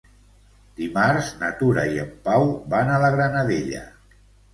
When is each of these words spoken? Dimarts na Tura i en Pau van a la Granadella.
Dimarts 0.77 1.27
na 1.41 1.49
Tura 1.59 1.83
i 1.97 1.99
en 2.03 2.07
Pau 2.29 2.47
van 2.75 2.89
a 2.95 2.97
la 3.05 3.13
Granadella. 3.17 3.83